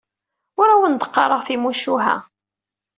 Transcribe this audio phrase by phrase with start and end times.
[0.59, 2.15] Ur awen-d-qqareɣ timucuha.